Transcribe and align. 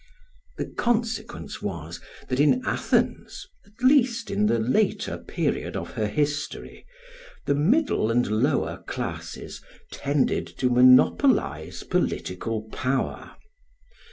The 0.57 0.65
consequence 0.65 1.61
was 1.61 2.01
that 2.27 2.39
in 2.39 2.63
Athens, 2.65 3.45
at 3.67 3.83
least 3.83 4.31
in 4.31 4.47
the 4.47 4.57
later 4.57 5.19
period 5.19 5.75
of 5.75 5.91
her 5.91 6.07
history, 6.07 6.87
the 7.45 7.53
middle 7.53 8.09
and 8.09 8.25
lower 8.25 8.81
classes 8.87 9.61
tended 9.91 10.47
to 10.57 10.71
monopolise 10.71 11.83
political 11.83 12.63
power. 12.71 13.35